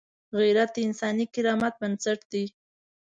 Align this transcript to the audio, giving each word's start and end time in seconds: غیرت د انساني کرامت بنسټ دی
غیرت 0.39 0.69
د 0.75 0.77
انساني 0.87 1.25
کرامت 1.33 1.73
بنسټ 1.81 2.19
دی 2.31 2.45